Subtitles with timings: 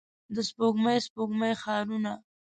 [0.33, 2.13] د سپوږمۍ، سپوږمۍ ښارونو